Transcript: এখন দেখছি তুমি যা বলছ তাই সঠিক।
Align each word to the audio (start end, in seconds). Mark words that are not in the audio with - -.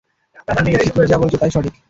এখন 0.47 0.63
দেখছি 0.67 0.89
তুমি 0.89 1.07
যা 1.07 1.17
বলছ 1.21 1.33
তাই 1.37 1.51
সঠিক। 1.51 1.73